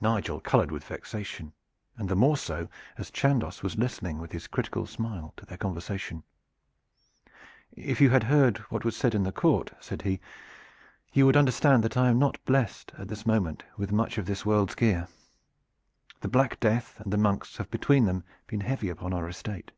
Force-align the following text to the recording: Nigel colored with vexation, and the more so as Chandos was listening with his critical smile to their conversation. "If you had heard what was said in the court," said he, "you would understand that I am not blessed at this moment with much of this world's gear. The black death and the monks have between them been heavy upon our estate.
Nigel 0.00 0.40
colored 0.40 0.70
with 0.70 0.82
vexation, 0.84 1.52
and 1.98 2.08
the 2.08 2.16
more 2.16 2.38
so 2.38 2.68
as 2.96 3.10
Chandos 3.10 3.62
was 3.62 3.76
listening 3.76 4.18
with 4.18 4.32
his 4.32 4.46
critical 4.46 4.86
smile 4.86 5.34
to 5.36 5.44
their 5.44 5.58
conversation. 5.58 6.22
"If 7.70 8.00
you 8.00 8.08
had 8.08 8.22
heard 8.22 8.56
what 8.70 8.82
was 8.82 8.96
said 8.96 9.14
in 9.14 9.24
the 9.24 9.30
court," 9.30 9.72
said 9.80 10.00
he, 10.00 10.20
"you 11.12 11.26
would 11.26 11.36
understand 11.36 11.84
that 11.84 11.98
I 11.98 12.08
am 12.08 12.18
not 12.18 12.42
blessed 12.46 12.92
at 12.96 13.08
this 13.08 13.26
moment 13.26 13.62
with 13.76 13.92
much 13.92 14.16
of 14.16 14.24
this 14.24 14.46
world's 14.46 14.74
gear. 14.74 15.06
The 16.22 16.28
black 16.28 16.58
death 16.60 16.98
and 17.00 17.12
the 17.12 17.18
monks 17.18 17.58
have 17.58 17.70
between 17.70 18.06
them 18.06 18.24
been 18.46 18.62
heavy 18.62 18.88
upon 18.88 19.12
our 19.12 19.28
estate. 19.28 19.70